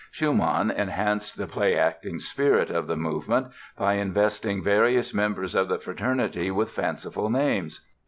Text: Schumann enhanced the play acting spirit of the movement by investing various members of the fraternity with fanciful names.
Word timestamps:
Schumann 0.09 0.71
enhanced 0.71 1.37
the 1.37 1.45
play 1.45 1.77
acting 1.77 2.17
spirit 2.17 2.71
of 2.71 2.87
the 2.87 2.97
movement 2.97 3.49
by 3.77 3.93
investing 3.97 4.63
various 4.63 5.13
members 5.13 5.53
of 5.53 5.67
the 5.69 5.77
fraternity 5.77 6.49
with 6.49 6.71
fanciful 6.71 7.29
names. 7.29 7.81